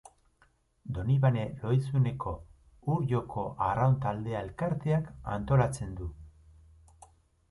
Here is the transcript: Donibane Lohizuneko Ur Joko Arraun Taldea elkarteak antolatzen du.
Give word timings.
Donibane 0.93 1.41
Lohizuneko 1.57 2.31
Ur 2.95 3.03
Joko 3.11 3.43
Arraun 3.65 3.97
Taldea 4.05 4.41
elkarteak 4.47 5.13
antolatzen 5.35 5.93
du. 5.99 6.09